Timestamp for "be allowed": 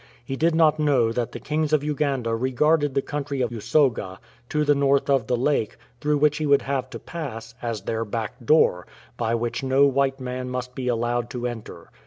10.73-11.29